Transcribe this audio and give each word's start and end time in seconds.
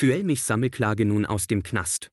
Füelmich 0.00 0.44
Sammelklage 0.44 1.04
nun 1.04 1.26
aus 1.26 1.48
dem 1.48 1.64
Knast. 1.64 2.12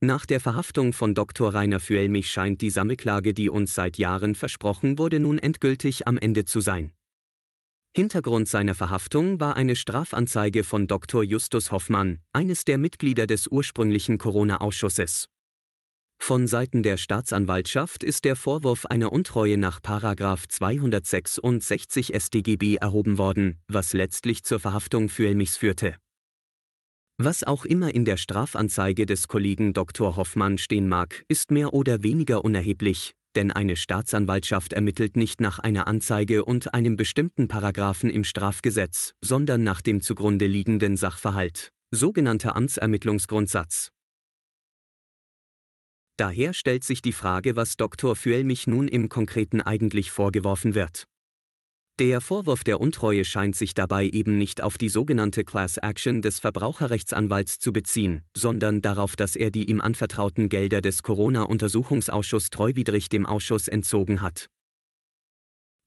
Nach 0.00 0.26
der 0.26 0.40
Verhaftung 0.40 0.92
von 0.92 1.14
Dr. 1.14 1.54
Rainer 1.54 1.78
Füelmich 1.78 2.32
scheint 2.32 2.62
die 2.62 2.70
Sammelklage, 2.70 3.32
die 3.32 3.48
uns 3.48 3.76
seit 3.76 3.96
Jahren 3.96 4.34
versprochen 4.34 4.98
wurde, 4.98 5.20
nun 5.20 5.38
endgültig 5.38 6.08
am 6.08 6.18
Ende 6.18 6.46
zu 6.46 6.60
sein. 6.60 6.90
Hintergrund 7.94 8.48
seiner 8.48 8.74
Verhaftung 8.74 9.38
war 9.38 9.54
eine 9.54 9.76
Strafanzeige 9.76 10.64
von 10.64 10.88
Dr. 10.88 11.22
Justus 11.22 11.70
Hoffmann, 11.70 12.18
eines 12.32 12.64
der 12.64 12.76
Mitglieder 12.76 13.28
des 13.28 13.46
ursprünglichen 13.46 14.18
Corona-Ausschusses. 14.18 15.28
Von 16.20 16.48
Seiten 16.48 16.82
der 16.82 16.96
Staatsanwaltschaft 16.96 18.02
ist 18.02 18.24
der 18.24 18.34
Vorwurf 18.34 18.84
einer 18.86 19.12
Untreue 19.12 19.58
nach 19.58 19.78
266 19.78 22.20
StGB 22.20 22.78
erhoben 22.78 23.16
worden, 23.16 23.60
was 23.68 23.92
letztlich 23.92 24.42
zur 24.42 24.58
Verhaftung 24.58 25.08
Füelmichs 25.08 25.56
führte. 25.56 25.94
Was 27.16 27.44
auch 27.44 27.64
immer 27.64 27.94
in 27.94 28.04
der 28.04 28.16
Strafanzeige 28.16 29.06
des 29.06 29.28
Kollegen 29.28 29.72
Dr. 29.72 30.16
Hoffmann 30.16 30.58
stehen 30.58 30.88
mag, 30.88 31.24
ist 31.28 31.52
mehr 31.52 31.72
oder 31.72 32.02
weniger 32.02 32.44
unerheblich, 32.44 33.14
denn 33.36 33.52
eine 33.52 33.76
Staatsanwaltschaft 33.76 34.72
ermittelt 34.72 35.16
nicht 35.16 35.40
nach 35.40 35.60
einer 35.60 35.86
Anzeige 35.86 36.44
und 36.44 36.74
einem 36.74 36.96
bestimmten 36.96 37.46
Paragraphen 37.46 38.10
im 38.10 38.24
Strafgesetz, 38.24 39.14
sondern 39.20 39.62
nach 39.62 39.80
dem 39.80 40.00
zugrunde 40.00 40.48
liegenden 40.48 40.96
Sachverhalt, 40.96 41.70
sogenannter 41.92 42.56
Amtsermittlungsgrundsatz. 42.56 43.90
Daher 46.16 46.52
stellt 46.52 46.82
sich 46.82 47.00
die 47.00 47.12
Frage, 47.12 47.54
was 47.54 47.76
Dr. 47.76 48.16
Füelmich 48.16 48.66
nun 48.66 48.88
im 48.88 49.08
Konkreten 49.08 49.60
eigentlich 49.60 50.10
vorgeworfen 50.10 50.74
wird. 50.74 51.06
Der 52.00 52.20
Vorwurf 52.20 52.64
der 52.64 52.80
Untreue 52.80 53.24
scheint 53.24 53.54
sich 53.54 53.72
dabei 53.72 54.06
eben 54.08 54.36
nicht 54.36 54.60
auf 54.60 54.78
die 54.78 54.88
sogenannte 54.88 55.44
Class 55.44 55.76
Action 55.76 56.22
des 56.22 56.40
Verbraucherrechtsanwalts 56.40 57.60
zu 57.60 57.72
beziehen, 57.72 58.24
sondern 58.36 58.82
darauf, 58.82 59.14
dass 59.14 59.36
er 59.36 59.52
die 59.52 59.70
ihm 59.70 59.80
anvertrauten 59.80 60.48
Gelder 60.48 60.80
des 60.80 61.04
Corona-Untersuchungsausschusses 61.04 62.50
treuwidrig 62.50 63.10
dem 63.10 63.26
Ausschuss 63.26 63.68
entzogen 63.68 64.22
hat. 64.22 64.50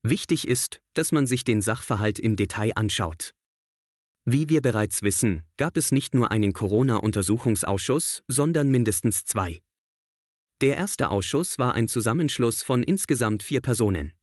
Wichtig 0.02 0.48
ist, 0.48 0.80
dass 0.94 1.12
man 1.12 1.28
sich 1.28 1.44
den 1.44 1.62
Sachverhalt 1.62 2.20
im 2.20 2.38
Detail 2.38 2.72
anschaut. 2.78 3.34
Wie 4.24 4.48
wir 4.48 4.62
bereits 4.62 5.04
wissen, 5.04 5.44
gab 5.58 5.76
es 5.76 5.92
nicht 5.92 6.16
nur 6.16 6.32
einen 6.32 6.54
Corona-Untersuchungsausschuss, 6.54 8.24
sondern 8.30 8.72
mindestens 8.72 9.26
zwei. 9.26 9.62
Der 10.62 10.78
erste 10.78 11.10
Ausschuss 11.10 11.60
war 11.60 11.74
ein 11.74 11.90
Zusammenschluss 11.90 12.64
von 12.64 12.82
insgesamt 12.82 13.44
vier 13.44 13.60
Personen. 13.60 14.14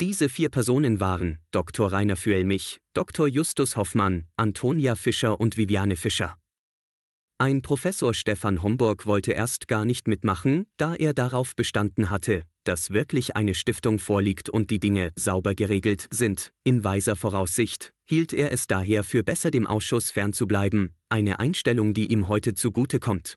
Diese 0.00 0.30
vier 0.30 0.48
Personen 0.48 0.98
waren 0.98 1.36
Dr. 1.50 1.92
Rainer 1.92 2.16
Füelmich, 2.16 2.78
Dr. 2.94 3.28
Justus 3.28 3.76
Hoffmann, 3.76 4.24
Antonia 4.34 4.94
Fischer 4.94 5.38
und 5.38 5.58
Viviane 5.58 5.94
Fischer. 5.94 6.38
Ein 7.36 7.60
Professor 7.60 8.14
Stefan 8.14 8.62
Homburg 8.62 9.04
wollte 9.04 9.32
erst 9.32 9.68
gar 9.68 9.84
nicht 9.84 10.08
mitmachen, 10.08 10.66
da 10.78 10.94
er 10.94 11.12
darauf 11.12 11.54
bestanden 11.54 12.08
hatte, 12.08 12.44
dass 12.64 12.92
wirklich 12.92 13.36
eine 13.36 13.54
Stiftung 13.54 13.98
vorliegt 13.98 14.48
und 14.48 14.70
die 14.70 14.80
Dinge 14.80 15.12
sauber 15.16 15.54
geregelt 15.54 16.06
sind. 16.10 16.50
In 16.64 16.82
weiser 16.82 17.14
Voraussicht 17.14 17.92
hielt 18.06 18.32
er 18.32 18.52
es 18.52 18.66
daher 18.66 19.04
für 19.04 19.22
besser, 19.22 19.50
dem 19.50 19.66
Ausschuss 19.66 20.10
fernzubleiben, 20.10 20.94
eine 21.10 21.40
Einstellung, 21.40 21.92
die 21.92 22.10
ihm 22.10 22.28
heute 22.28 22.54
zugute 22.54 23.00
kommt. 23.00 23.36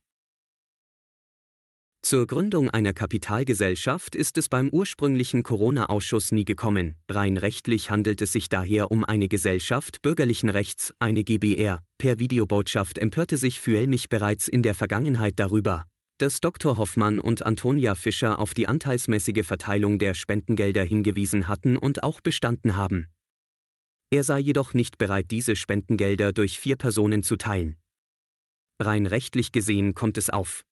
Zur 2.05 2.27
Gründung 2.27 2.69
einer 2.69 2.91
Kapitalgesellschaft 2.91 4.13
ist 4.13 4.37
es 4.37 4.49
beim 4.49 4.67
ursprünglichen 4.67 5.41
Corona-Ausschuss 5.41 6.33
nie 6.33 6.43
gekommen. 6.43 6.95
Rein 7.09 7.37
rechtlich 7.37 7.91
handelt 7.91 8.21
es 8.21 8.33
sich 8.33 8.49
daher 8.49 8.91
um 8.91 9.05
eine 9.05 9.29
Gesellschaft 9.29 10.01
bürgerlichen 10.01 10.49
Rechts, 10.49 10.93
eine 10.99 11.23
GBR. 11.23 11.81
Per 11.97 12.19
Videobotschaft 12.19 12.97
empörte 12.97 13.37
sich 13.37 13.61
Füelmich 13.61 14.09
bereits 14.09 14.49
in 14.49 14.63
der 14.63 14.75
Vergangenheit 14.75 15.35
darüber, 15.39 15.85
dass 16.17 16.41
Dr. 16.41 16.77
Hoffmann 16.77 17.19
und 17.19 17.45
Antonia 17.45 17.95
Fischer 17.95 18.37
auf 18.37 18.53
die 18.53 18.67
anteilsmäßige 18.67 19.45
Verteilung 19.47 19.97
der 19.97 20.13
Spendengelder 20.13 20.83
hingewiesen 20.83 21.47
hatten 21.47 21.77
und 21.77 22.03
auch 22.03 22.19
bestanden 22.19 22.75
haben. 22.75 23.07
Er 24.09 24.25
sei 24.25 24.39
jedoch 24.39 24.73
nicht 24.73 24.97
bereit, 24.97 25.31
diese 25.31 25.55
Spendengelder 25.55 26.33
durch 26.33 26.59
vier 26.59 26.75
Personen 26.75 27.23
zu 27.23 27.37
teilen. 27.37 27.77
Rein 28.77 29.05
rechtlich 29.05 29.53
gesehen 29.53 29.93
kommt 29.93 30.17
es 30.17 30.29
auf 30.29 30.65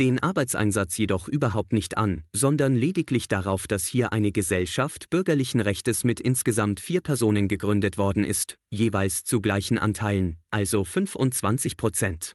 den 0.00 0.18
Arbeitseinsatz 0.20 0.96
jedoch 0.96 1.28
überhaupt 1.28 1.72
nicht 1.72 1.98
an, 1.98 2.22
sondern 2.32 2.74
lediglich 2.74 3.28
darauf, 3.28 3.66
dass 3.66 3.86
hier 3.86 4.12
eine 4.12 4.32
Gesellschaft 4.32 5.10
bürgerlichen 5.10 5.60
Rechtes 5.60 6.04
mit 6.04 6.20
insgesamt 6.20 6.80
vier 6.80 7.00
Personen 7.00 7.48
gegründet 7.48 7.98
worden 7.98 8.24
ist, 8.24 8.56
jeweils 8.70 9.24
zu 9.24 9.40
gleichen 9.40 9.78
Anteilen, 9.78 10.36
also 10.50 10.84
25 10.84 11.76
Prozent. 11.76 12.34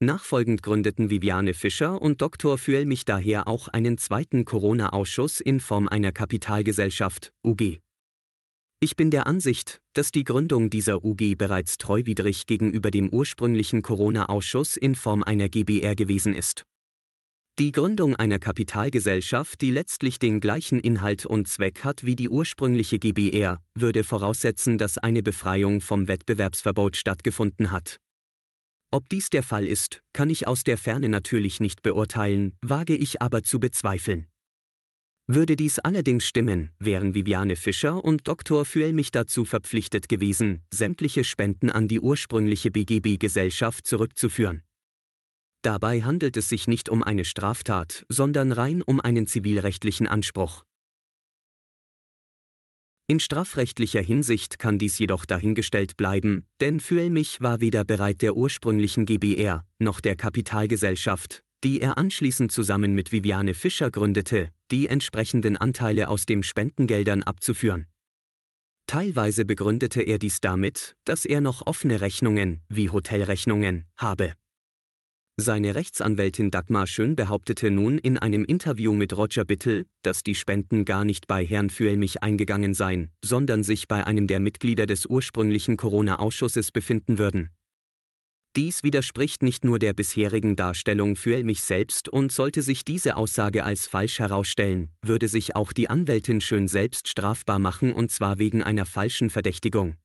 Nachfolgend 0.00 0.62
gründeten 0.64 1.10
Viviane 1.10 1.54
Fischer 1.54 2.02
und 2.02 2.22
Dr. 2.22 2.58
Füelmich 2.58 3.04
daher 3.04 3.46
auch 3.46 3.68
einen 3.68 3.98
zweiten 3.98 4.44
Corona-Ausschuss 4.44 5.40
in 5.40 5.60
Form 5.60 5.86
einer 5.86 6.10
Kapitalgesellschaft, 6.10 7.32
UG. 7.44 7.78
Ich 8.84 8.96
bin 8.96 9.12
der 9.12 9.28
Ansicht, 9.28 9.80
dass 9.92 10.10
die 10.10 10.24
Gründung 10.24 10.68
dieser 10.68 11.04
UG 11.04 11.36
bereits 11.36 11.78
treuwidrig 11.78 12.46
gegenüber 12.48 12.90
dem 12.90 13.10
ursprünglichen 13.10 13.80
Corona-Ausschuss 13.80 14.76
in 14.76 14.96
Form 14.96 15.22
einer 15.22 15.48
GBR 15.48 15.94
gewesen 15.94 16.34
ist. 16.34 16.64
Die 17.60 17.70
Gründung 17.70 18.16
einer 18.16 18.40
Kapitalgesellschaft, 18.40 19.60
die 19.60 19.70
letztlich 19.70 20.18
den 20.18 20.40
gleichen 20.40 20.80
Inhalt 20.80 21.24
und 21.26 21.46
Zweck 21.46 21.84
hat 21.84 22.02
wie 22.02 22.16
die 22.16 22.28
ursprüngliche 22.28 22.98
GBR, 22.98 23.60
würde 23.78 24.02
voraussetzen, 24.02 24.78
dass 24.78 24.98
eine 24.98 25.22
Befreiung 25.22 25.80
vom 25.80 26.08
Wettbewerbsverbot 26.08 26.96
stattgefunden 26.96 27.70
hat. 27.70 27.98
Ob 28.90 29.08
dies 29.08 29.30
der 29.30 29.44
Fall 29.44 29.64
ist, 29.64 30.00
kann 30.12 30.28
ich 30.28 30.48
aus 30.48 30.64
der 30.64 30.76
Ferne 30.76 31.08
natürlich 31.08 31.60
nicht 31.60 31.82
beurteilen, 31.82 32.56
wage 32.62 32.96
ich 32.96 33.22
aber 33.22 33.44
zu 33.44 33.60
bezweifeln. 33.60 34.26
Würde 35.34 35.56
dies 35.56 35.78
allerdings 35.78 36.26
stimmen, 36.26 36.72
wären 36.78 37.14
Viviane 37.14 37.56
Fischer 37.56 38.04
und 38.04 38.28
Dr. 38.28 38.66
Füelmich 38.66 39.12
dazu 39.12 39.46
verpflichtet 39.46 40.10
gewesen, 40.10 40.60
sämtliche 40.70 41.24
Spenden 41.24 41.70
an 41.70 41.88
die 41.88 42.00
ursprüngliche 42.00 42.70
BGB-Gesellschaft 42.70 43.86
zurückzuführen. 43.86 44.62
Dabei 45.62 46.02
handelt 46.02 46.36
es 46.36 46.50
sich 46.50 46.68
nicht 46.68 46.90
um 46.90 47.02
eine 47.02 47.24
Straftat, 47.24 48.04
sondern 48.10 48.52
rein 48.52 48.82
um 48.82 49.00
einen 49.00 49.26
zivilrechtlichen 49.26 50.06
Anspruch. 50.06 50.64
In 53.06 53.18
strafrechtlicher 53.18 54.02
Hinsicht 54.02 54.58
kann 54.58 54.78
dies 54.78 54.98
jedoch 54.98 55.24
dahingestellt 55.24 55.96
bleiben, 55.96 56.44
denn 56.60 56.78
Füelmich 56.78 57.40
war 57.40 57.62
weder 57.62 57.86
bereit 57.86 58.20
der 58.20 58.36
ursprünglichen 58.36 59.06
GBR 59.06 59.64
noch 59.78 60.02
der 60.02 60.14
Kapitalgesellschaft, 60.14 61.42
die 61.64 61.80
er 61.80 61.98
anschließend 61.98 62.50
zusammen 62.50 62.94
mit 62.94 63.12
Viviane 63.12 63.54
Fischer 63.54 63.90
gründete, 63.90 64.50
die 64.70 64.88
entsprechenden 64.88 65.56
Anteile 65.56 66.08
aus 66.08 66.26
den 66.26 66.42
Spendengeldern 66.42 67.22
abzuführen. 67.22 67.86
Teilweise 68.86 69.44
begründete 69.44 70.02
er 70.02 70.18
dies 70.18 70.40
damit, 70.40 70.96
dass 71.04 71.24
er 71.24 71.40
noch 71.40 71.66
offene 71.66 72.00
Rechnungen, 72.00 72.60
wie 72.68 72.90
Hotelrechnungen, 72.90 73.84
habe. 73.96 74.34
Seine 75.38 75.74
Rechtsanwältin 75.74 76.50
Dagmar 76.50 76.86
Schön 76.86 77.16
behauptete 77.16 77.70
nun 77.70 77.96
in 77.96 78.18
einem 78.18 78.44
Interview 78.44 78.92
mit 78.92 79.16
Roger 79.16 79.46
Bittel, 79.46 79.86
dass 80.02 80.22
die 80.22 80.34
Spenden 80.34 80.84
gar 80.84 81.06
nicht 81.06 81.26
bei 81.26 81.44
Herrn 81.46 81.70
Füelmich 81.70 82.22
eingegangen 82.22 82.74
seien, 82.74 83.10
sondern 83.24 83.62
sich 83.62 83.88
bei 83.88 84.06
einem 84.06 84.26
der 84.26 84.40
Mitglieder 84.40 84.84
des 84.84 85.06
ursprünglichen 85.06 85.78
Corona-Ausschusses 85.78 86.70
befinden 86.70 87.18
würden. 87.18 87.48
Dies 88.54 88.82
widerspricht 88.82 89.42
nicht 89.42 89.64
nur 89.64 89.78
der 89.78 89.94
bisherigen 89.94 90.56
Darstellung 90.56 91.16
für 91.16 91.42
mich 91.42 91.62
selbst 91.62 92.10
und 92.10 92.32
sollte 92.32 92.60
sich 92.60 92.84
diese 92.84 93.16
Aussage 93.16 93.64
als 93.64 93.86
falsch 93.86 94.18
herausstellen, 94.18 94.90
würde 95.00 95.28
sich 95.28 95.56
auch 95.56 95.72
die 95.72 95.88
Anwältin 95.88 96.42
schön 96.42 96.68
selbst 96.68 97.08
strafbar 97.08 97.58
machen 97.58 97.94
und 97.94 98.10
zwar 98.10 98.38
wegen 98.38 98.62
einer 98.62 98.84
falschen 98.84 99.30
Verdächtigung. 99.30 99.96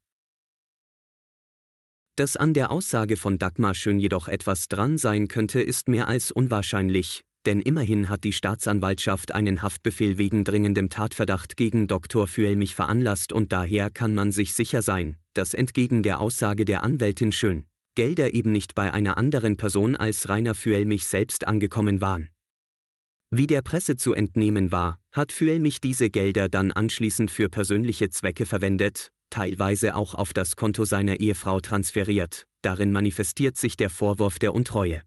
Dass 2.15 2.37
an 2.37 2.53
der 2.53 2.71
Aussage 2.71 3.17
von 3.17 3.37
Dagmar 3.37 3.75
Schön 3.75 3.99
jedoch 3.99 4.29
etwas 4.29 4.69
dran 4.69 4.97
sein 4.97 5.27
könnte, 5.27 5.61
ist 5.61 5.89
mehr 5.89 6.07
als 6.07 6.31
unwahrscheinlich, 6.31 7.23
denn 7.45 7.61
immerhin 7.61 8.07
hat 8.07 8.23
die 8.23 8.33
Staatsanwaltschaft 8.33 9.33
einen 9.33 9.61
Haftbefehl 9.61 10.17
wegen 10.17 10.45
dringendem 10.45 10.89
Tatverdacht 10.89 11.57
gegen 11.57 11.87
Dr. 11.87 12.27
Füelmich 12.27 12.75
veranlasst 12.75 13.33
und 13.33 13.51
daher 13.51 13.89
kann 13.89 14.15
man 14.15 14.31
sich 14.31 14.53
sicher 14.53 14.81
sein, 14.81 15.17
dass 15.33 15.53
entgegen 15.53 16.01
der 16.01 16.21
Aussage 16.21 16.63
der 16.63 16.83
Anwältin 16.83 17.33
Schön 17.33 17.65
Gelder 17.97 18.35
eben 18.35 18.51
nicht 18.51 18.75
bei 18.75 18.93
einer 18.93 19.17
anderen 19.17 19.57
Person 19.57 19.95
als 19.95 20.29
Rainer 20.29 20.53
Füelmich 20.53 21.07
selbst 21.07 21.47
angekommen 21.47 21.99
waren. 21.99 22.29
Wie 23.31 23.47
der 23.47 23.63
Presse 23.63 23.95
zu 23.95 24.13
entnehmen 24.13 24.71
war, 24.71 24.99
hat 25.11 25.31
Füelmich 25.31 25.81
diese 25.81 26.11
Gelder 26.11 26.47
dann 26.47 26.71
anschließend 26.71 27.31
für 27.31 27.49
persönliche 27.49 28.11
Zwecke 28.11 28.45
verwendet, 28.45 29.11
teilweise 29.31 29.95
auch 29.95 30.13
auf 30.13 30.31
das 30.31 30.55
Konto 30.55 30.85
seiner 30.85 31.19
Ehefrau 31.19 31.59
transferiert, 31.59 32.45
darin 32.61 32.91
manifestiert 32.91 33.57
sich 33.57 33.77
der 33.77 33.89
Vorwurf 33.89 34.37
der 34.37 34.53
Untreue. 34.53 35.01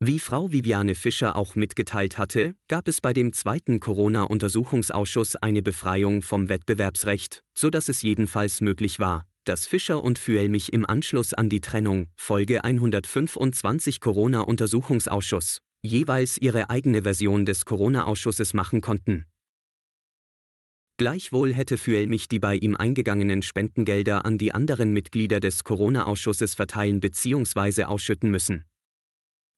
Wie 0.00 0.20
Frau 0.20 0.52
Viviane 0.52 0.94
Fischer 0.94 1.36
auch 1.36 1.54
mitgeteilt 1.54 2.16
hatte, 2.16 2.54
gab 2.68 2.88
es 2.88 3.02
bei 3.02 3.12
dem 3.12 3.34
zweiten 3.34 3.78
Corona-Untersuchungsausschuss 3.78 5.36
eine 5.36 5.60
Befreiung 5.60 6.22
vom 6.22 6.48
Wettbewerbsrecht, 6.48 7.44
so 7.54 7.68
dass 7.68 7.90
es 7.90 8.00
jedenfalls 8.00 8.62
möglich 8.62 8.98
war, 8.98 9.26
dass 9.44 9.66
Fischer 9.66 10.02
und 10.02 10.18
Füelmich 10.18 10.72
im 10.72 10.86
Anschluss 10.86 11.34
an 11.34 11.48
die 11.48 11.60
Trennung, 11.60 12.08
Folge 12.16 12.64
125 12.64 14.00
Corona-Untersuchungsausschuss, 14.00 15.58
jeweils 15.82 16.38
ihre 16.38 16.70
eigene 16.70 17.02
Version 17.02 17.44
des 17.44 17.64
Corona-Ausschusses 17.64 18.54
machen 18.54 18.80
konnten. 18.80 19.26
Gleichwohl 20.98 21.52
hätte 21.52 21.78
Füelmich 21.78 22.28
die 22.28 22.38
bei 22.38 22.54
ihm 22.54 22.76
eingegangenen 22.76 23.42
Spendengelder 23.42 24.24
an 24.24 24.38
die 24.38 24.52
anderen 24.52 24.92
Mitglieder 24.92 25.40
des 25.40 25.64
Corona-Ausschusses 25.64 26.54
verteilen 26.54 27.00
bzw. 27.00 27.84
ausschütten 27.84 28.30
müssen. 28.30 28.64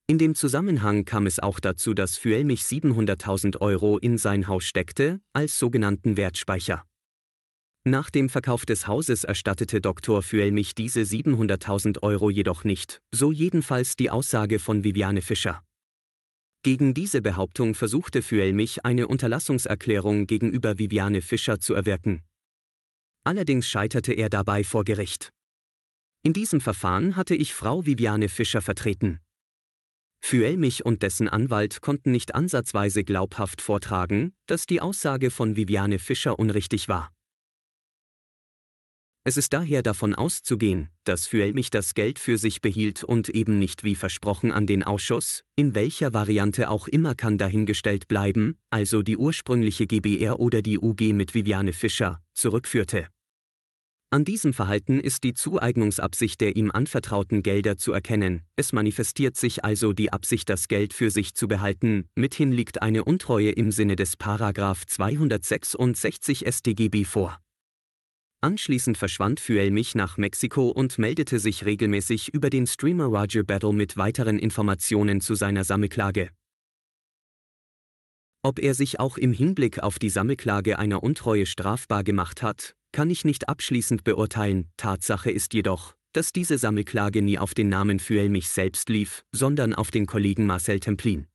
In 0.07 0.19
dem 0.19 0.35
Zusammenhang 0.35 1.05
kam 1.05 1.27
es 1.27 1.41
auch 1.41 1.61
dazu, 1.61 1.95
dass 1.95 2.19
Füelmich 2.19 2.63
700.000 2.63 3.61
Euro 3.61 3.99
in 3.99 4.19
sein 4.19 4.49
Haus 4.49 4.65
steckte, 4.65 5.21
als 5.33 5.59
sogenannten 5.59 6.17
Wertspeicher. 6.17 6.85
Nach 7.87 8.09
dem 8.09 8.31
Verkauf 8.31 8.65
des 8.65 8.87
Hauses 8.87 9.25
erstattete 9.25 9.83
Dr. 9.83 10.23
Füelmich 10.23 10.75
diese 10.75 11.03
700.000 11.03 12.03
Euro 12.03 12.31
jedoch 12.31 12.65
nicht, 12.65 13.03
so 13.15 13.31
jedenfalls 13.31 13.95
die 13.95 14.09
Aussage 14.09 14.59
von 14.59 14.85
Viviane 14.85 15.21
Fischer. 15.21 15.63
Gegen 16.63 16.95
diese 16.95 17.21
Behauptung 17.21 17.75
versuchte 17.75 18.23
Füelmich 18.23 18.87
eine 18.87 19.07
Unterlassungserklärung 19.07 20.27
gegenüber 20.27 20.79
Viviane 20.79 21.21
Fischer 21.21 21.61
zu 21.61 21.75
erwirken. 21.75 22.23
Allerdings 23.23 23.69
scheiterte 23.69 24.15
er 24.15 24.31
dabei 24.31 24.65
vor 24.65 24.85
Gericht. 24.85 25.31
In 26.23 26.33
diesem 26.33 26.63
Verfahren 26.63 27.17
hatte 27.17 27.35
ich 27.35 27.53
Frau 27.53 27.85
Viviane 27.85 28.31
Fischer 28.31 28.63
vertreten. 28.63 29.21
Füelmich 30.23 30.87
und 30.87 31.03
dessen 31.03 31.29
Anwalt 31.29 31.83
konnten 31.83 32.13
nicht 32.13 32.35
ansatzweise 32.35 33.05
glaubhaft 33.05 33.61
vortragen, 33.61 34.33
dass 34.47 34.65
die 34.65 34.81
Aussage 34.81 35.31
von 35.31 35.55
Viviane 35.55 35.99
Fischer 35.99 36.39
unrichtig 36.39 36.89
war. 36.89 37.11
Es 39.27 39.39
ist 39.39 39.55
daher 39.55 39.83
davon 39.83 40.15
auszugehen, 40.15 40.91
dass 41.05 41.27
Füelmich 41.27 41.71
das 41.71 41.95
Geld 41.95 42.19
für 42.19 42.37
sich 42.37 42.61
behielt 42.61 43.03
und 43.03 43.31
eben 43.31 43.59
nicht 43.59 43.83
wie 43.83 43.95
versprochen 43.95 44.53
an 44.53 44.67
den 44.67 44.83
Ausschuss, 44.83 45.45
in 45.57 45.75
welcher 45.75 46.13
Variante 46.13 46.69
auch 46.69 46.89
immer 46.89 47.15
kann 47.15 47.39
dahingestellt 47.39 48.07
bleiben, 48.07 48.59
also 48.69 49.01
die 49.01 49.17
ursprüngliche 49.17 49.87
GBR 49.87 50.41
oder 50.41 50.61
die 50.61 50.79
UG 50.79 51.15
mit 51.15 51.35
Viviane 51.35 51.73
Fischer, 51.73 52.21
zurückführte. 52.35 53.09
An 54.11 54.27
diesem 54.27 54.53
Verhalten 54.53 55.01
ist 55.01 55.25
die 55.25 55.33
Zueignungsabsicht 55.33 56.43
der 56.43 56.55
ihm 56.55 56.71
anvertrauten 56.71 57.43
Gelder 57.43 57.79
zu 57.79 57.93
erkennen, 57.93 58.43
es 58.57 58.75
manifestiert 58.75 59.39
sich 59.39 59.65
also 59.65 59.95
die 59.95 60.13
Absicht 60.13 60.51
das 60.51 60.69
Geld 60.69 60.93
für 60.93 61.11
sich 61.11 61.35
zu 61.35 61.49
behalten, 61.49 62.11
mithin 62.15 62.53
liegt 62.53 62.83
eine 62.83 63.05
Untreue 63.05 63.53
im 63.53 63.73
Sinne 63.73 63.97
des 63.97 64.19
Paragraph 64.19 64.85
266 64.87 66.45
StGB 66.47 67.05
vor. 67.05 67.41
Anschließend 68.45 68.99
verschwand 68.99 69.41
Füelmich 69.41 69.95
nach 69.95 70.19
Mexiko 70.19 70.69
und 70.69 70.99
meldete 70.99 71.39
sich 71.39 71.65
regelmäßig 71.65 72.35
über 72.35 72.51
den 72.51 72.67
Streamer 72.67 73.07
Roger 73.07 73.43
Battle 73.43 73.73
mit 73.73 73.97
weiteren 73.97 74.39
Informationen 74.39 75.23
zu 75.23 75.35
seiner 75.35 75.65
Sammelklage. 75.65 76.29
Ob 78.43 78.59
er 78.59 78.75
sich 78.75 79.01
auch 79.01 79.17
im 79.17 79.33
Hinblick 79.33 79.79
auf 79.79 79.99
die 79.99 80.11
Sammelklage 80.11 80.79
einer 80.79 81.03
Untreue 81.03 81.47
strafbar 81.47 82.05
gemacht 82.05 82.43
hat, 82.43 82.75
kann 82.93 83.09
ich 83.09 83.25
nicht 83.25 83.49
abschließend 83.49 84.05
beurteilen, 84.05 84.69
Tatsache 84.77 85.31
ist 85.31 85.55
jedoch, 85.55 85.95
dass 86.13 86.31
diese 86.31 86.59
Sammelklage 86.59 87.23
nie 87.23 87.39
auf 87.39 87.55
den 87.55 87.71
Namen 87.71 87.99
Füelmich 87.99 88.51
selbst 88.51 88.91
lief, 88.91 89.25
sondern 89.33 89.75
auf 89.75 89.91
den 89.91 90.05
Kollegen 90.05 90.45
Marcel 90.45 90.81
Templin. 90.81 91.29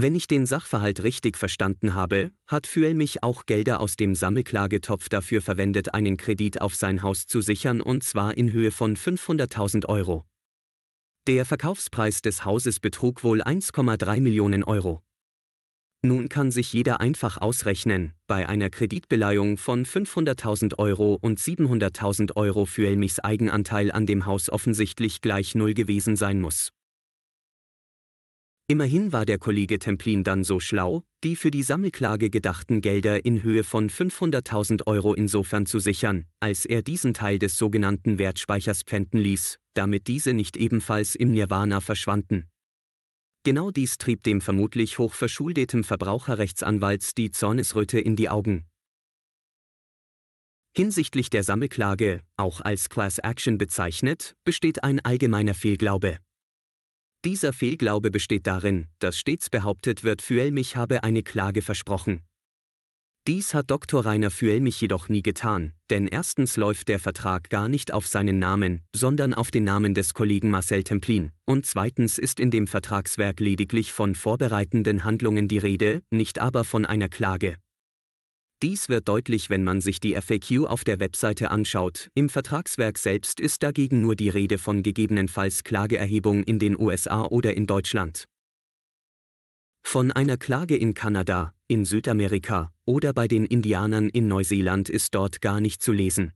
Wenn 0.00 0.14
ich 0.14 0.28
den 0.28 0.46
Sachverhalt 0.46 1.02
richtig 1.02 1.36
verstanden 1.36 1.94
habe, 1.94 2.30
hat 2.46 2.68
Füelmich 2.68 3.24
auch 3.24 3.46
Gelder 3.46 3.80
aus 3.80 3.96
dem 3.96 4.14
Sammelklagetopf 4.14 5.08
dafür 5.08 5.42
verwendet, 5.42 5.92
einen 5.92 6.16
Kredit 6.16 6.60
auf 6.60 6.76
sein 6.76 7.02
Haus 7.02 7.26
zu 7.26 7.40
sichern 7.40 7.80
und 7.80 8.04
zwar 8.04 8.36
in 8.36 8.52
Höhe 8.52 8.70
von 8.70 8.96
500.000 8.96 9.86
Euro. 9.86 10.24
Der 11.26 11.44
Verkaufspreis 11.44 12.22
des 12.22 12.44
Hauses 12.44 12.78
betrug 12.78 13.24
wohl 13.24 13.42
1,3 13.42 14.20
Millionen 14.20 14.62
Euro. 14.62 15.02
Nun 16.02 16.28
kann 16.28 16.52
sich 16.52 16.72
jeder 16.72 17.00
einfach 17.00 17.38
ausrechnen, 17.38 18.12
bei 18.28 18.48
einer 18.48 18.70
Kreditbeleihung 18.70 19.58
von 19.58 19.84
500.000 19.84 20.78
Euro 20.78 21.18
und 21.20 21.40
700.000 21.40 22.36
Euro 22.36 22.66
Füelmichs 22.66 23.18
Eigenanteil 23.18 23.90
an 23.90 24.06
dem 24.06 24.26
Haus 24.26 24.48
offensichtlich 24.48 25.22
gleich 25.22 25.56
Null 25.56 25.74
gewesen 25.74 26.14
sein 26.14 26.40
muss. 26.40 26.70
Immerhin 28.70 29.14
war 29.14 29.24
der 29.24 29.38
Kollege 29.38 29.78
Templin 29.78 30.24
dann 30.24 30.44
so 30.44 30.60
schlau, 30.60 31.02
die 31.24 31.36
für 31.36 31.50
die 31.50 31.62
Sammelklage 31.62 32.28
gedachten 32.28 32.82
Gelder 32.82 33.24
in 33.24 33.42
Höhe 33.42 33.64
von 33.64 33.88
500.000 33.88 34.86
Euro 34.86 35.14
insofern 35.14 35.64
zu 35.64 35.78
sichern, 35.78 36.26
als 36.38 36.66
er 36.66 36.82
diesen 36.82 37.14
Teil 37.14 37.38
des 37.38 37.56
sogenannten 37.56 38.18
Wertspeichers 38.18 38.82
pfänden 38.82 39.20
ließ, 39.20 39.58
damit 39.72 40.06
diese 40.06 40.34
nicht 40.34 40.58
ebenfalls 40.58 41.14
im 41.14 41.30
Nirvana 41.30 41.80
verschwanden. 41.80 42.50
Genau 43.42 43.70
dies 43.70 43.96
trieb 43.96 44.22
dem 44.24 44.42
vermutlich 44.42 44.98
hochverschuldeten 44.98 45.82
Verbraucherrechtsanwalts 45.82 47.14
die 47.14 47.30
Zornesröte 47.30 47.98
in 47.98 48.16
die 48.16 48.28
Augen. 48.28 48.66
Hinsichtlich 50.76 51.30
der 51.30 51.42
Sammelklage, 51.42 52.20
auch 52.36 52.60
als 52.60 52.90
Class 52.90 53.18
Action 53.18 53.56
bezeichnet, 53.56 54.36
besteht 54.44 54.84
ein 54.84 55.00
allgemeiner 55.00 55.54
Fehlglaube. 55.54 56.18
Dieser 57.24 57.52
Fehlglaube 57.52 58.12
besteht 58.12 58.46
darin, 58.46 58.86
dass 59.00 59.18
stets 59.18 59.50
behauptet 59.50 60.04
wird, 60.04 60.22
Füelmich 60.22 60.76
habe 60.76 61.02
eine 61.02 61.24
Klage 61.24 61.62
versprochen. 61.62 62.22
Dies 63.26 63.52
hat 63.52 63.70
Dr. 63.70 64.06
Rainer 64.06 64.30
Füelmich 64.30 64.80
jedoch 64.80 65.08
nie 65.08 65.20
getan, 65.20 65.72
denn 65.90 66.06
erstens 66.06 66.56
läuft 66.56 66.88
der 66.88 66.98
Vertrag 66.98 67.50
gar 67.50 67.68
nicht 67.68 67.92
auf 67.92 68.06
seinen 68.06 68.38
Namen, 68.38 68.82
sondern 68.94 69.34
auf 69.34 69.50
den 69.50 69.64
Namen 69.64 69.94
des 69.94 70.14
Kollegen 70.14 70.48
Marcel 70.48 70.84
Templin, 70.84 71.32
und 71.44 71.66
zweitens 71.66 72.18
ist 72.18 72.40
in 72.40 72.50
dem 72.50 72.66
Vertragswerk 72.66 73.40
lediglich 73.40 73.92
von 73.92 74.14
vorbereitenden 74.14 75.04
Handlungen 75.04 75.48
die 75.48 75.58
Rede, 75.58 76.02
nicht 76.10 76.38
aber 76.38 76.64
von 76.64 76.86
einer 76.86 77.08
Klage. 77.08 77.56
Dies 78.60 78.88
wird 78.88 79.06
deutlich, 79.06 79.50
wenn 79.50 79.62
man 79.62 79.80
sich 79.80 80.00
die 80.00 80.14
FAQ 80.14 80.66
auf 80.66 80.82
der 80.82 80.98
Webseite 80.98 81.52
anschaut. 81.52 82.10
Im 82.14 82.28
Vertragswerk 82.28 82.98
selbst 82.98 83.38
ist 83.38 83.62
dagegen 83.62 84.00
nur 84.00 84.16
die 84.16 84.30
Rede 84.30 84.58
von 84.58 84.82
gegebenenfalls 84.82 85.62
Klageerhebung 85.62 86.42
in 86.42 86.58
den 86.58 86.78
USA 86.78 87.24
oder 87.24 87.56
in 87.56 87.68
Deutschland. 87.68 88.24
Von 89.86 90.10
einer 90.10 90.36
Klage 90.36 90.76
in 90.76 90.94
Kanada, 90.94 91.54
in 91.68 91.84
Südamerika 91.84 92.72
oder 92.84 93.12
bei 93.12 93.28
den 93.28 93.46
Indianern 93.46 94.08
in 94.08 94.26
Neuseeland 94.26 94.88
ist 94.88 95.14
dort 95.14 95.40
gar 95.40 95.60
nicht 95.60 95.80
zu 95.80 95.92
lesen. 95.92 96.32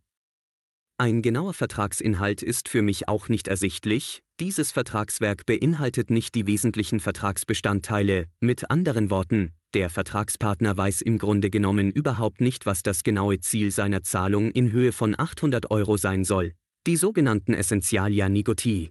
Ein 0.98 1.22
genauer 1.22 1.54
Vertragsinhalt 1.54 2.42
ist 2.42 2.68
für 2.68 2.82
mich 2.82 3.08
auch 3.08 3.28
nicht 3.28 3.48
ersichtlich, 3.48 4.22
dieses 4.38 4.70
Vertragswerk 4.70 5.44
beinhaltet 5.44 6.10
nicht 6.10 6.36
die 6.36 6.46
wesentlichen 6.46 7.00
Vertragsbestandteile, 7.00 8.26
mit 8.38 8.70
anderen 8.70 9.10
Worten, 9.10 9.52
der 9.74 9.90
Vertragspartner 9.90 10.76
weiß 10.76 11.02
im 11.02 11.18
Grunde 11.18 11.50
genommen 11.50 11.90
überhaupt 11.90 12.40
nicht, 12.40 12.66
was 12.66 12.82
das 12.82 13.02
genaue 13.02 13.40
Ziel 13.40 13.70
seiner 13.70 14.02
Zahlung 14.02 14.50
in 14.50 14.72
Höhe 14.72 14.92
von 14.92 15.18
800 15.18 15.70
Euro 15.70 15.96
sein 15.96 16.24
soll, 16.24 16.52
die 16.86 16.96
sogenannten 16.96 17.54
Essentialia 17.54 18.28
Nigotii. 18.28 18.90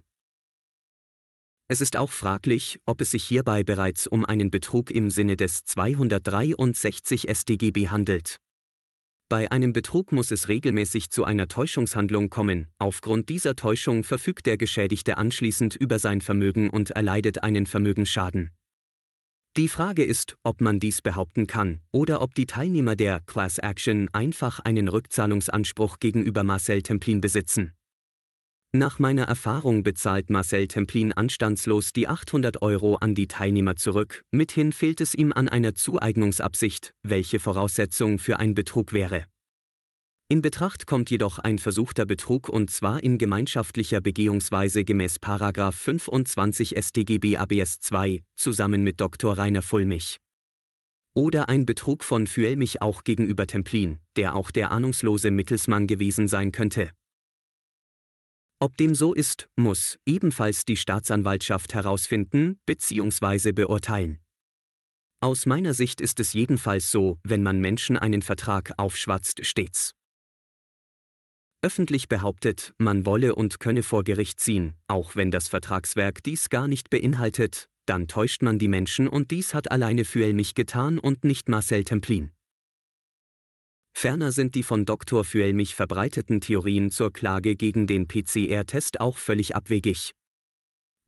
Es 1.68 1.80
ist 1.80 1.96
auch 1.96 2.10
fraglich, 2.10 2.80
ob 2.84 3.00
es 3.00 3.12
sich 3.12 3.24
hierbei 3.24 3.64
bereits 3.64 4.06
um 4.06 4.26
einen 4.26 4.50
Betrug 4.50 4.90
im 4.90 5.10
Sinne 5.10 5.36
des 5.36 5.64
263 5.64 7.28
StGB 7.34 7.88
handelt. 7.88 8.36
Bei 9.30 9.50
einem 9.50 9.72
Betrug 9.72 10.12
muss 10.12 10.30
es 10.30 10.48
regelmäßig 10.48 11.10
zu 11.10 11.24
einer 11.24 11.48
Täuschungshandlung 11.48 12.28
kommen, 12.28 12.66
aufgrund 12.78 13.30
dieser 13.30 13.56
Täuschung 13.56 14.04
verfügt 14.04 14.44
der 14.44 14.58
Geschädigte 14.58 15.16
anschließend 15.16 15.74
über 15.74 15.98
sein 15.98 16.20
Vermögen 16.20 16.68
und 16.68 16.90
erleidet 16.90 17.42
einen 17.42 17.64
Vermögensschaden. 17.64 18.50
Die 19.58 19.68
Frage 19.68 20.02
ist, 20.02 20.38
ob 20.44 20.62
man 20.62 20.80
dies 20.80 21.02
behaupten 21.02 21.46
kann, 21.46 21.80
oder 21.90 22.22
ob 22.22 22.34
die 22.34 22.46
Teilnehmer 22.46 22.96
der 22.96 23.20
Class 23.20 23.58
Action 23.58 24.08
einfach 24.14 24.60
einen 24.60 24.88
Rückzahlungsanspruch 24.88 25.98
gegenüber 25.98 26.42
Marcel 26.42 26.80
Templin 26.80 27.20
besitzen. 27.20 27.74
Nach 28.74 28.98
meiner 28.98 29.24
Erfahrung 29.24 29.82
bezahlt 29.82 30.30
Marcel 30.30 30.68
Templin 30.68 31.12
anstandslos 31.12 31.92
die 31.92 32.08
800 32.08 32.62
Euro 32.62 32.94
an 32.94 33.14
die 33.14 33.28
Teilnehmer 33.28 33.76
zurück, 33.76 34.24
mithin 34.30 34.72
fehlt 34.72 35.02
es 35.02 35.14
ihm 35.14 35.34
an 35.34 35.50
einer 35.50 35.74
Zueignungsabsicht, 35.74 36.94
welche 37.02 37.38
Voraussetzung 37.38 38.18
für 38.18 38.38
ein 38.38 38.54
Betrug 38.54 38.94
wäre. 38.94 39.26
In 40.32 40.40
Betracht 40.40 40.86
kommt 40.86 41.10
jedoch 41.10 41.38
ein 41.38 41.58
versuchter 41.58 42.06
Betrug 42.06 42.48
und 42.48 42.70
zwar 42.70 43.02
in 43.02 43.18
gemeinschaftlicher 43.18 44.00
Begehungsweise 44.00 44.82
gemäß 44.82 45.18
25 45.20 46.74
StGB 46.82 47.36
ABS 47.36 47.80
2, 47.80 48.22
zusammen 48.34 48.82
mit 48.82 48.98
Dr. 48.98 49.36
Rainer 49.36 49.60
Fullmich. 49.60 50.16
Oder 51.12 51.50
ein 51.50 51.66
Betrug 51.66 52.02
von 52.02 52.26
Füelmich 52.26 52.80
auch 52.80 53.04
gegenüber 53.04 53.46
Templin, 53.46 53.98
der 54.16 54.34
auch 54.34 54.50
der 54.50 54.70
ahnungslose 54.70 55.30
Mittelsmann 55.30 55.86
gewesen 55.86 56.28
sein 56.28 56.50
könnte. 56.50 56.92
Ob 58.58 58.78
dem 58.78 58.94
so 58.94 59.12
ist, 59.12 59.50
muss 59.54 59.98
ebenfalls 60.06 60.64
die 60.64 60.78
Staatsanwaltschaft 60.78 61.74
herausfinden 61.74 62.58
bzw. 62.64 63.52
beurteilen. 63.52 64.18
Aus 65.20 65.44
meiner 65.44 65.74
Sicht 65.74 66.00
ist 66.00 66.20
es 66.20 66.32
jedenfalls 66.32 66.90
so, 66.90 67.18
wenn 67.22 67.42
man 67.42 67.60
Menschen 67.60 67.98
einen 67.98 68.22
Vertrag 68.22 68.72
aufschwatzt, 68.78 69.44
stets. 69.44 69.94
Öffentlich 71.64 72.08
behauptet, 72.08 72.74
man 72.78 73.06
wolle 73.06 73.36
und 73.36 73.60
könne 73.60 73.84
vor 73.84 74.02
Gericht 74.02 74.40
ziehen, 74.40 74.74
auch 74.88 75.14
wenn 75.14 75.30
das 75.30 75.46
Vertragswerk 75.46 76.20
dies 76.24 76.50
gar 76.50 76.66
nicht 76.66 76.90
beinhaltet, 76.90 77.68
dann 77.86 78.08
täuscht 78.08 78.42
man 78.42 78.58
die 78.58 78.66
Menschen 78.66 79.06
und 79.06 79.30
dies 79.30 79.54
hat 79.54 79.70
alleine 79.70 80.04
Füelmich 80.04 80.54
getan 80.54 80.98
und 80.98 81.22
nicht 81.22 81.48
Marcel 81.48 81.84
Templin. 81.84 82.32
Ferner 83.92 84.32
sind 84.32 84.56
die 84.56 84.64
von 84.64 84.86
Dr. 84.86 85.24
Füelmich 85.24 85.76
verbreiteten 85.76 86.40
Theorien 86.40 86.90
zur 86.90 87.12
Klage 87.12 87.54
gegen 87.54 87.86
den 87.86 88.08
PCR-Test 88.08 89.00
auch 89.00 89.16
völlig 89.16 89.54
abwegig. 89.54 90.14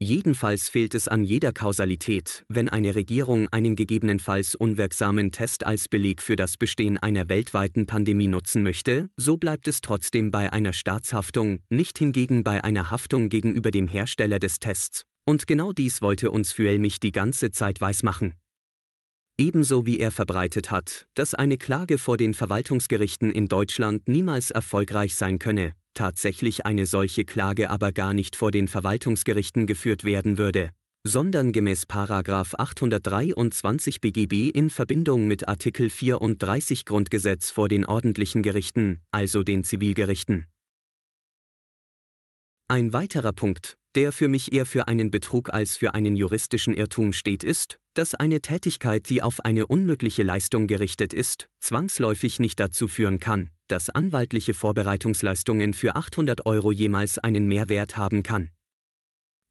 Jedenfalls 0.05 0.69
fehlt 0.69 0.95
es 0.95 1.09
an 1.09 1.25
jeder 1.25 1.55
Kausalität, 1.55 2.45
wenn 2.51 2.69
eine 2.69 2.95
Regierung 2.95 3.49
einen 3.49 3.75
gegebenenfalls 3.75 4.55
unwirksamen 4.55 5.33
Test 5.33 5.65
als 5.65 5.89
Beleg 5.89 6.21
für 6.21 6.37
das 6.37 6.59
Bestehen 6.59 6.99
einer 6.99 7.31
weltweiten 7.31 7.87
Pandemie 7.87 8.29
nutzen 8.29 8.63
möchte, 8.63 9.09
so 9.17 9.39
bleibt 9.39 9.67
es 9.67 9.81
trotzdem 9.81 10.31
bei 10.31 10.53
einer 10.53 10.75
Staatshaftung, 10.75 11.61
nicht 11.71 11.97
hingegen 11.97 12.45
bei 12.45 12.63
einer 12.63 12.91
Haftung 12.91 13.31
gegenüber 13.31 13.71
dem 13.71 13.89
Hersteller 13.89 14.39
des 14.39 14.59
Tests. 14.59 15.07
Und 15.25 15.47
genau 15.47 15.73
dies 15.73 16.03
wollte 16.03 16.31
uns 16.31 16.53
Füelmich 16.53 17.01
die 17.01 17.13
ganze 17.13 17.51
Zeit 17.51 17.81
weismachen. 17.81 18.35
Ebenso 19.39 19.87
wie 19.87 20.01
er 20.01 20.11
verbreitet 20.11 20.71
hat, 20.71 21.07
dass 21.15 21.33
eine 21.33 21.57
Klage 21.57 21.97
vor 21.97 22.19
den 22.19 22.35
Verwaltungsgerichten 22.35 23.31
in 23.31 23.49
Deutschland 23.49 24.07
niemals 24.07 24.51
erfolgreich 24.51 25.15
sein 25.15 25.39
könne, 25.39 25.73
tatsächlich 25.95 26.67
eine 26.67 26.87
solche 26.87 27.25
Klage 27.25 27.71
aber 27.71 27.93
gar 27.93 28.13
nicht 28.13 28.37
vor 28.37 28.51
den 28.51 28.69
Verwaltungsgerichten 28.69 29.67
geführt 29.67 30.05
werden 30.05 30.39
würde, 30.39 30.71
sondern 31.07 31.53
gemäß 31.53 31.85
823 31.89 34.01
BGB 34.01 34.51
in 34.51 34.71
Verbindung 34.71 35.27
mit 35.27 35.49
Artikel 35.49 35.91
34 35.91 36.85
Grundgesetz 36.85 37.51
vor 37.51 37.69
den 37.69 37.85
ordentlichen 37.85 38.43
Gerichten, 38.43 39.01
also 39.11 39.43
den 39.43 39.65
Zivilgerichten. 39.65 40.47
Ein 42.69 42.93
weiterer 42.93 43.33
Punkt, 43.33 43.77
der 43.95 44.11
für 44.11 44.29
mich 44.29 44.53
eher 44.53 44.67
für 44.67 44.89
einen 44.89 45.11
Betrug 45.11 45.53
als 45.53 45.77
für 45.77 45.95
einen 45.95 46.17
juristischen 46.17 46.75
Irrtum 46.75 47.13
steht, 47.13 47.45
ist, 47.45 47.79
dass 47.95 48.15
eine 48.15 48.41
Tätigkeit, 48.41 49.09
die 49.09 49.23
auf 49.23 49.45
eine 49.45 49.67
unmögliche 49.67 50.23
Leistung 50.23 50.67
gerichtet 50.67 51.13
ist, 51.13 51.49
zwangsläufig 51.61 52.41
nicht 52.41 52.61
dazu 52.61 52.89
führen 52.89 53.21
kann, 53.21 53.51
dass 53.69 53.91
anwaltliche 53.91 54.55
Vorbereitungsleistungen 54.55 55.73
für 55.75 55.97
800 55.97 56.45
Euro 56.47 56.73
jemals 56.73 57.19
einen 57.19 57.47
Mehrwert 57.47 57.97
haben 57.97 58.23
kann. 58.23 58.51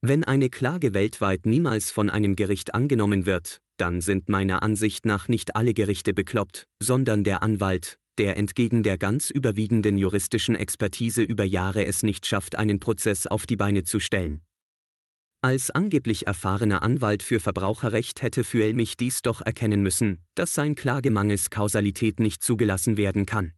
Wenn 0.02 0.24
eine 0.26 0.50
Klage 0.50 0.94
weltweit 0.94 1.46
niemals 1.46 1.90
von 1.90 2.10
einem 2.10 2.36
Gericht 2.36 2.76
angenommen 2.76 3.26
wird, 3.26 3.60
dann 3.78 4.02
sind 4.02 4.28
meiner 4.28 4.62
Ansicht 4.62 5.06
nach 5.06 5.30
nicht 5.30 5.56
alle 5.56 5.74
Gerichte 5.74 6.14
bekloppt, 6.14 6.68
sondern 6.82 7.24
der 7.24 7.42
Anwalt, 7.42 7.98
der 8.18 8.38
entgegen 8.38 8.84
der 8.84 8.98
ganz 8.98 9.30
überwiegenden 9.30 9.98
juristischen 9.98 10.56
Expertise 10.56 11.24
über 11.24 11.46
Jahre 11.46 11.86
es 11.86 12.04
nicht 12.04 12.26
schafft, 12.26 12.56
einen 12.58 12.80
Prozess 12.80 13.28
auf 13.28 13.46
die 13.46 13.56
Beine 13.56 13.84
zu 13.84 14.00
stellen. 14.00 14.42
Als 15.44 15.72
angeblich 15.72 16.26
erfahrener 16.26 16.84
Anwalt 16.84 17.22
für 17.22 17.42
Verbraucherrecht 17.42 18.22
hätte 18.22 18.46
Füelmich 18.46 18.96
dies 18.96 19.22
doch 19.24 19.42
erkennen 19.42 19.82
müssen, 19.82 20.24
dass 20.36 20.54
sein 20.54 20.74
Klagemangels 20.74 21.50
Kausalität 21.50 22.22
nicht 22.22 22.42
zugelassen 22.42 22.96
werden 22.96 23.26
kann. 23.26 23.52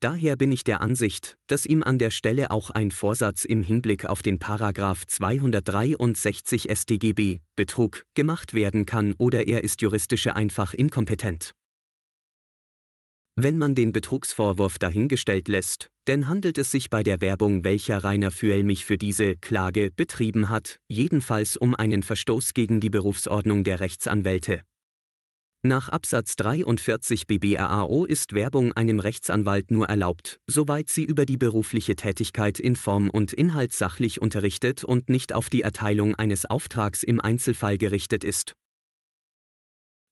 Daher 0.00 0.34
bin 0.34 0.50
ich 0.50 0.64
der 0.64 0.80
Ansicht, 0.80 1.36
dass 1.46 1.64
ihm 1.64 1.84
an 1.84 2.00
der 2.00 2.10
Stelle 2.10 2.50
auch 2.50 2.70
ein 2.70 2.90
Vorsatz 2.90 3.44
im 3.44 3.62
Hinblick 3.62 4.04
auf 4.04 4.22
den 4.22 4.40
Paragraph 4.40 5.06
263 5.06 6.68
StGB, 6.76 7.38
Betrug, 7.54 8.04
gemacht 8.14 8.52
werden 8.52 8.84
kann 8.84 9.14
oder 9.16 9.46
er 9.46 9.62
ist 9.62 9.82
juristische 9.82 10.34
einfach 10.34 10.74
inkompetent. 10.74 11.54
Wenn 13.42 13.56
man 13.56 13.74
den 13.74 13.92
Betrugsvorwurf 13.92 14.78
dahingestellt 14.78 15.48
lässt, 15.48 15.88
denn 16.06 16.28
handelt 16.28 16.58
es 16.58 16.70
sich 16.70 16.90
bei 16.90 17.02
der 17.02 17.22
Werbung, 17.22 17.64
welcher 17.64 18.04
Rainer 18.04 18.30
Füelmich 18.30 18.84
für 18.84 18.98
diese 18.98 19.36
Klage 19.36 19.90
betrieben 19.96 20.50
hat, 20.50 20.78
jedenfalls 20.88 21.56
um 21.56 21.74
einen 21.74 22.02
Verstoß 22.02 22.52
gegen 22.52 22.80
die 22.80 22.90
Berufsordnung 22.90 23.64
der 23.64 23.80
Rechtsanwälte. 23.80 24.60
Nach 25.62 25.88
Absatz 25.88 26.36
43 26.36 27.26
BBRAO 27.26 28.04
ist 28.04 28.32
Werbung 28.32 28.72
einem 28.72 28.98
Rechtsanwalt 28.98 29.70
nur 29.70 29.86
erlaubt, 29.86 30.38
soweit 30.46 30.88
sie 30.88 31.04
über 31.04 31.26
die 31.26 31.36
berufliche 31.36 31.96
Tätigkeit 31.96 32.58
in 32.58 32.76
Form 32.76 33.10
und 33.10 33.32
Inhalt 33.32 33.72
sachlich 33.72 34.20
unterrichtet 34.20 34.84
und 34.84 35.08
nicht 35.08 35.34
auf 35.34 35.50
die 35.50 35.62
Erteilung 35.62 36.14
eines 36.14 36.44
Auftrags 36.44 37.02
im 37.02 37.20
Einzelfall 37.20 37.78
gerichtet 37.78 38.24
ist. 38.24 38.54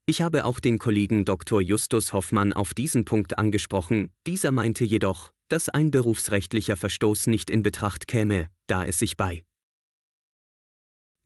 Ich 0.08 0.22
habe 0.22 0.46
auch 0.46 0.58
den 0.58 0.78
Kollegen 0.78 1.26
Dr. 1.26 1.60
Justus 1.60 2.14
Hoffmann 2.14 2.54
auf 2.54 2.72
diesen 2.72 3.04
Punkt 3.04 3.36
angesprochen, 3.36 4.10
dieser 4.26 4.52
meinte 4.52 4.86
jedoch, 4.86 5.32
dass 5.48 5.68
ein 5.68 5.90
berufsrechtlicher 5.90 6.78
Verstoß 6.78 7.26
nicht 7.26 7.50
in 7.50 7.62
Betracht 7.62 8.08
käme, 8.08 8.48
da 8.68 8.86
es 8.86 8.98
sich 8.98 9.18
bei 9.18 9.44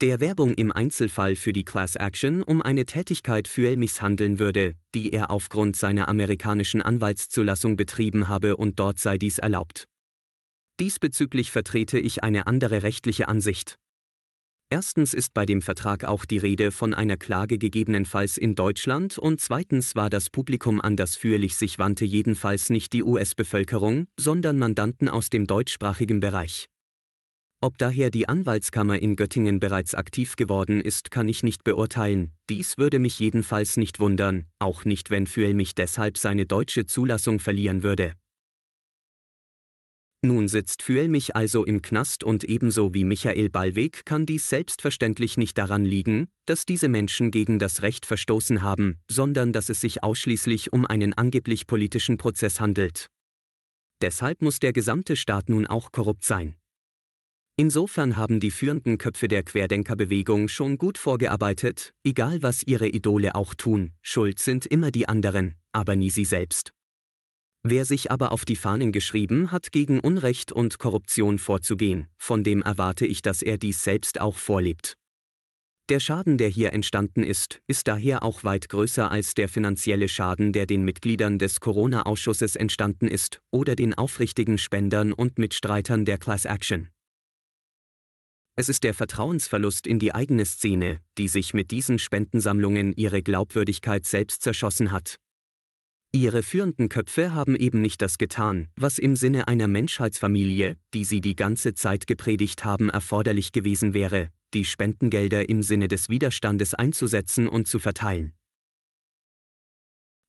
der 0.00 0.18
Werbung 0.18 0.54
im 0.54 0.72
Einzelfall 0.72 1.36
für 1.36 1.52
die 1.52 1.64
Class 1.64 1.94
Action 1.94 2.42
um 2.42 2.60
eine 2.60 2.84
Tätigkeit 2.84 3.46
für 3.46 3.68
Elmis 3.68 4.02
handeln 4.02 4.40
würde, 4.40 4.74
die 4.96 5.12
er 5.12 5.30
aufgrund 5.30 5.76
seiner 5.76 6.08
amerikanischen 6.08 6.82
Anwaltszulassung 6.82 7.76
betrieben 7.76 8.26
habe 8.26 8.56
und 8.56 8.80
dort 8.80 8.98
sei 8.98 9.16
dies 9.16 9.38
erlaubt. 9.38 9.86
Diesbezüglich 10.80 11.52
vertrete 11.52 12.00
ich 12.00 12.24
eine 12.24 12.48
andere 12.48 12.82
rechtliche 12.82 13.28
Ansicht. 13.28 13.78
Erstens 14.72 15.12
ist 15.12 15.34
bei 15.34 15.44
dem 15.44 15.60
Vertrag 15.60 16.04
auch 16.04 16.24
die 16.24 16.38
Rede 16.38 16.70
von 16.70 16.94
einer 16.94 17.18
Klage 17.18 17.58
gegebenenfalls 17.58 18.38
in 18.38 18.54
Deutschland 18.54 19.18
und 19.18 19.38
zweitens 19.38 19.96
war 19.96 20.08
das 20.08 20.30
Publikum 20.30 20.80
an 20.80 20.96
das 20.96 21.14
Fürlich 21.14 21.56
sich 21.56 21.78
wandte 21.78 22.06
jedenfalls 22.06 22.70
nicht 22.70 22.94
die 22.94 23.02
US-Bevölkerung, 23.02 24.06
sondern 24.18 24.58
Mandanten 24.58 25.10
aus 25.10 25.28
dem 25.28 25.46
deutschsprachigen 25.46 26.20
Bereich. 26.20 26.70
Ob 27.60 27.76
daher 27.76 28.08
die 28.08 28.30
Anwaltskammer 28.30 28.98
in 28.98 29.14
Göttingen 29.14 29.60
bereits 29.60 29.94
aktiv 29.94 30.36
geworden 30.36 30.80
ist, 30.80 31.10
kann 31.10 31.28
ich 31.28 31.42
nicht 31.42 31.64
beurteilen, 31.64 32.32
dies 32.48 32.78
würde 32.78 32.98
mich 32.98 33.18
jedenfalls 33.18 33.76
nicht 33.76 34.00
wundern, 34.00 34.46
auch 34.58 34.86
nicht 34.86 35.10
wenn 35.10 35.28
mich 35.54 35.74
deshalb 35.74 36.16
seine 36.16 36.46
deutsche 36.46 36.86
Zulassung 36.86 37.40
verlieren 37.40 37.82
würde. 37.82 38.14
Nun 40.24 40.46
sitzt 40.46 40.88
mich 40.88 41.34
also 41.34 41.64
im 41.64 41.82
Knast 41.82 42.22
und 42.22 42.44
ebenso 42.44 42.94
wie 42.94 43.02
Michael 43.02 43.50
Ballweg 43.50 44.06
kann 44.06 44.24
dies 44.24 44.48
selbstverständlich 44.48 45.36
nicht 45.36 45.58
daran 45.58 45.84
liegen, 45.84 46.28
dass 46.46 46.64
diese 46.64 46.88
Menschen 46.88 47.32
gegen 47.32 47.58
das 47.58 47.82
Recht 47.82 48.06
verstoßen 48.06 48.62
haben, 48.62 49.00
sondern 49.10 49.52
dass 49.52 49.68
es 49.68 49.80
sich 49.80 50.04
ausschließlich 50.04 50.72
um 50.72 50.86
einen 50.86 51.12
angeblich 51.12 51.66
politischen 51.66 52.18
Prozess 52.18 52.60
handelt. 52.60 53.08
Deshalb 54.00 54.42
muss 54.42 54.60
der 54.60 54.72
gesamte 54.72 55.16
Staat 55.16 55.48
nun 55.48 55.66
auch 55.66 55.90
korrupt 55.90 56.24
sein. 56.24 56.54
Insofern 57.56 58.16
haben 58.16 58.38
die 58.38 58.52
führenden 58.52 58.98
Köpfe 58.98 59.26
der 59.26 59.42
Querdenkerbewegung 59.42 60.46
schon 60.46 60.78
gut 60.78 60.98
vorgearbeitet, 60.98 61.92
egal 62.04 62.42
was 62.42 62.62
ihre 62.62 62.88
Idole 62.88 63.34
auch 63.34 63.54
tun, 63.54 63.92
schuld 64.02 64.38
sind 64.38 64.66
immer 64.66 64.92
die 64.92 65.08
anderen, 65.08 65.56
aber 65.72 65.96
nie 65.96 66.10
sie 66.10 66.24
selbst. 66.24 66.72
Wer 67.64 67.85
sich 67.85 68.11
aber 68.11 68.33
auf 68.33 68.45
die 68.45 68.57
Fahnen 68.57 68.90
geschrieben 68.90 69.52
hat, 69.52 69.71
gegen 69.71 70.00
Unrecht 70.00 70.50
und 70.50 70.81
Korruption 70.81 71.38
vorzugehen, 71.38 72.09
von 72.19 72.42
dem 72.42 72.61
erwarte 72.62 73.07
ich, 73.07 73.23
dass 73.23 73.40
er 73.40 73.57
dies 73.57 73.85
selbst 73.85 74.21
auch 74.21 74.37
vorlebt. 74.37 74.97
Der 75.88 76.00
Schaden, 76.00 76.38
der 76.38 76.49
hier 76.49 76.73
entstanden 76.73 77.23
ist, 77.23 77.61
ist 77.69 77.87
daher 77.87 78.25
auch 78.25 78.42
weit 78.42 78.69
größer 78.69 79.11
als 79.11 79.35
der 79.35 79.49
finanzielle 79.49 80.09
Schaden, 80.09 80.52
der 80.52 80.66
den 80.66 80.85
Mitgliedern 80.85 81.38
des 81.38 81.61
Corona-Ausschusses 81.61 82.57
entstanden 82.57 83.07
ist, 83.07 83.40
oder 83.52 83.76
den 83.76 83.95
aufrichtigen 83.95 84.59
Spendern 84.59 85.12
und 85.12 85.38
Mitstreitern 85.38 86.04
der 86.04 86.19
Class 86.19 86.45
Action. 86.45 86.88
Es 88.57 88.69
ist 88.69 88.85
der 88.85 88.95
Vertrauensverlust 88.95 89.87
in 89.87 89.99
die 89.99 90.14
eigene 90.14 90.47
Szene, 90.47 91.00
die 91.16 91.28
sich 91.28 91.54
mit 91.54 91.71
diesen 91.71 91.99
Spendensammlungen 91.99 92.92
ihre 92.92 93.23
Glaubwürdigkeit 93.23 94.04
selbst 94.04 94.42
zerschossen 94.42 94.92
hat. 94.92 95.16
Ihre 96.14 96.42
führenden 96.42 96.90
Köpfe 96.90 97.33
haben 97.33 97.57
eben 97.57 97.81
nicht 97.81 98.02
das 98.02 98.19
getan, 98.19 98.69
was 98.76 98.99
im 98.99 99.16
Sinne 99.16 99.49
einer 99.49 99.66
Menschheitsfamilie, 99.66 100.76
die 100.92 101.04
sie 101.04 101.23
die 101.23 101.35
ganze 101.35 101.73
Zeit 101.73 102.07
gepredigt 102.07 102.66
haben, 102.66 102.90
erforderlich 102.90 103.50
gewesen 103.50 103.95
wäre, 103.95 104.28
die 104.52 104.66
Spendengelder 104.66 105.49
im 105.49 105.62
Sinne 105.62 105.88
des 105.88 106.11
Widerstandes 106.11 106.75
einzusetzen 106.75 107.49
und 107.49 107.66
zu 107.66 107.78
verteilen. 107.78 108.35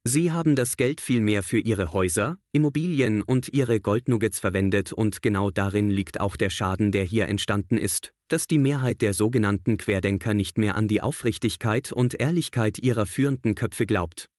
Sie 0.05 0.31
haben 0.31 0.55
das 0.55 0.77
Geld 0.77 1.01
vielmehr 1.01 1.43
für 1.43 1.59
ihre 1.59 1.91
Häuser, 1.91 2.37
Immobilien 2.53 3.21
und 3.21 3.49
ihre 3.53 3.81
Goldnuggets 3.81 4.39
verwendet 4.39 4.93
und 4.93 5.21
genau 5.21 5.51
darin 5.51 5.89
liegt 5.89 6.21
auch 6.21 6.37
der 6.37 6.49
Schaden, 6.49 6.93
der 6.93 7.03
hier 7.03 7.27
entstanden 7.27 7.77
ist, 7.77 8.13
dass 8.29 8.47
die 8.47 8.57
Mehrheit 8.57 9.01
der 9.01 9.13
sogenannten 9.13 9.75
Querdenker 9.75 10.33
nicht 10.33 10.57
mehr 10.57 10.75
an 10.75 10.87
die 10.87 11.01
Aufrichtigkeit 11.01 11.91
und 11.91 12.19
Ehrlichkeit 12.19 12.79
ihrer 12.79 13.05
führenden 13.05 13.55
Köpfe 13.55 13.85
glaubt. 13.85 14.29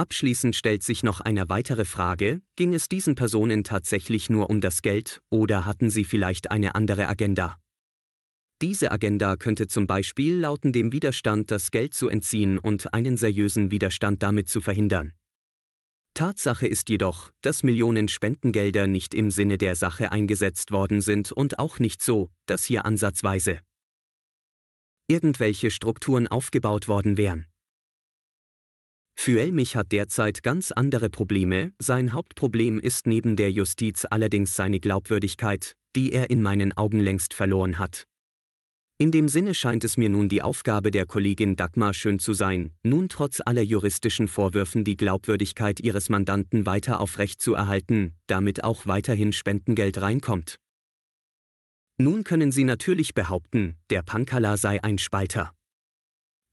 Abschließend 0.00 0.56
stellt 0.56 0.82
sich 0.82 1.02
noch 1.02 1.20
eine 1.20 1.50
weitere 1.50 1.84
Frage, 1.84 2.40
ging 2.56 2.72
es 2.72 2.88
diesen 2.88 3.16
Personen 3.16 3.64
tatsächlich 3.64 4.30
nur 4.30 4.48
um 4.48 4.62
das 4.62 4.80
Geld 4.80 5.20
oder 5.28 5.66
hatten 5.66 5.90
sie 5.90 6.04
vielleicht 6.04 6.50
eine 6.50 6.74
andere 6.74 7.06
Agenda? 7.06 7.58
Diese 8.62 8.92
Agenda 8.92 9.36
könnte 9.36 9.68
zum 9.68 9.86
Beispiel 9.86 10.38
lauten, 10.38 10.72
dem 10.72 10.92
Widerstand 10.92 11.50
das 11.50 11.70
Geld 11.70 11.92
zu 11.92 12.08
entziehen 12.08 12.58
und 12.58 12.94
einen 12.94 13.18
seriösen 13.18 13.70
Widerstand 13.70 14.22
damit 14.22 14.48
zu 14.48 14.62
verhindern. 14.62 15.12
Tatsache 16.14 16.66
ist 16.66 16.88
jedoch, 16.88 17.30
dass 17.42 17.62
Millionen 17.62 18.08
Spendengelder 18.08 18.86
nicht 18.86 19.12
im 19.12 19.30
Sinne 19.30 19.58
der 19.58 19.76
Sache 19.76 20.12
eingesetzt 20.12 20.72
worden 20.72 21.02
sind 21.02 21.30
und 21.30 21.58
auch 21.58 21.78
nicht 21.78 22.00
so, 22.00 22.30
dass 22.46 22.64
hier 22.64 22.86
ansatzweise 22.86 23.60
irgendwelche 25.08 25.70
Strukturen 25.70 26.26
aufgebaut 26.26 26.88
worden 26.88 27.18
wären. 27.18 27.49
Füelmich 29.22 29.76
hat 29.76 29.92
derzeit 29.92 30.42
ganz 30.42 30.72
andere 30.72 31.10
Probleme, 31.10 31.74
sein 31.78 32.14
Hauptproblem 32.14 32.80
ist 32.80 33.06
neben 33.06 33.36
der 33.36 33.52
Justiz 33.52 34.06
allerdings 34.08 34.56
seine 34.56 34.80
Glaubwürdigkeit, 34.80 35.76
die 35.94 36.14
er 36.14 36.30
in 36.30 36.40
meinen 36.40 36.74
Augen 36.74 37.00
längst 37.00 37.34
verloren 37.34 37.78
hat. 37.78 38.06
In 38.96 39.12
dem 39.12 39.28
Sinne 39.28 39.52
scheint 39.52 39.84
es 39.84 39.98
mir 39.98 40.08
nun 40.08 40.30
die 40.30 40.40
Aufgabe 40.40 40.90
der 40.90 41.04
Kollegin 41.04 41.54
Dagmar 41.54 41.92
Schön 41.92 42.18
zu 42.18 42.32
sein, 42.32 42.70
nun 42.82 43.10
trotz 43.10 43.42
aller 43.44 43.60
juristischen 43.60 44.26
Vorwürfen 44.26 44.84
die 44.84 44.96
Glaubwürdigkeit 44.96 45.80
ihres 45.80 46.08
Mandanten 46.08 46.64
weiter 46.64 46.98
aufrecht 46.98 47.42
zu 47.42 47.52
erhalten, 47.52 48.14
damit 48.26 48.64
auch 48.64 48.86
weiterhin 48.86 49.34
Spendengeld 49.34 50.00
reinkommt. 50.00 50.56
Nun 51.98 52.24
können 52.24 52.52
Sie 52.52 52.64
natürlich 52.64 53.12
behaupten, 53.12 53.76
der 53.90 54.00
Pankala 54.00 54.56
sei 54.56 54.82
ein 54.82 54.96
Spalter. 54.96 55.52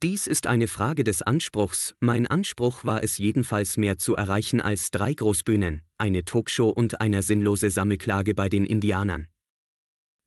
Dies 0.03 0.27
ist 0.27 0.45
eine 0.45 0.67
Frage 0.67 1.03
des 1.03 1.23
Anspruchs, 1.23 1.95
mein 1.99 2.27
Anspruch 2.27 2.85
war 2.85 3.03
es 3.03 3.17
jedenfalls 3.17 3.77
mehr 3.77 3.97
zu 3.97 4.15
erreichen 4.15 4.61
als 4.61 4.91
drei 4.91 5.15
Großbühnen, 5.15 5.81
eine 5.97 6.23
Talkshow 6.23 6.69
und 6.69 7.01
eine 7.01 7.23
sinnlose 7.23 7.71
Sammelklage 7.71 8.35
bei 8.35 8.47
den 8.47 8.63
Indianern. 8.63 9.25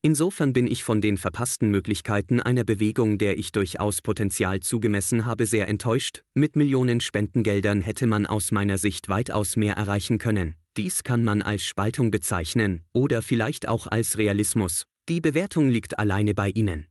Insofern 0.03 0.53
bin 0.53 0.67
ich 0.67 0.83
von 0.83 1.01
den 1.01 1.17
verpassten 1.17 1.71
Möglichkeiten 1.71 2.41
einer 2.41 2.65
Bewegung, 2.65 3.17
der 3.19 3.39
ich 3.39 3.53
durchaus 3.53 4.03
Potenzial 4.03 4.59
zugemessen 4.59 5.25
habe, 5.25 5.47
sehr 5.47 5.69
enttäuscht. 5.69 6.25
Mit 6.35 6.57
Millionen 6.57 7.01
Spendengeldern 7.01 7.81
hätte 7.81 8.09
man 8.09 8.27
aus 8.27 8.51
meiner 8.51 8.77
Sicht 8.77 9.09
weitaus 9.09 9.55
mehr 9.55 9.75
erreichen 9.75 10.19
können. 10.19 10.57
Dies 10.77 11.05
kann 11.05 11.23
man 11.23 11.43
als 11.43 11.63
Spaltung 11.63 12.11
bezeichnen 12.11 12.83
oder 12.93 13.23
vielleicht 13.23 13.69
auch 13.69 13.87
als 13.87 14.19
Realismus. 14.19 14.85
Die 15.09 15.21
Bewertung 15.21 15.69
liegt 15.69 15.97
alleine 16.01 16.35
bei 16.35 16.49
Ihnen. 16.49 16.90